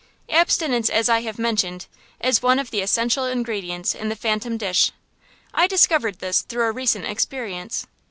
[0.29, 1.85] Abstinence, as I have mentioned,
[2.19, 4.91] is one of the essential ingredients in the phantom dish.
[5.53, 7.85] I discovered this through a recent experience.